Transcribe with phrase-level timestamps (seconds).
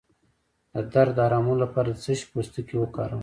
[0.73, 3.19] د درد د ارامولو لپاره د څه شي پوستکی وکاروم؟